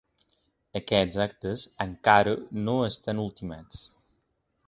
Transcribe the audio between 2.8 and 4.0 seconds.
estan ultimats.